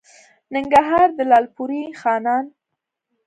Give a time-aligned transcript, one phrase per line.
[0.53, 2.45] ننګرهار؛ د لالپورې خانان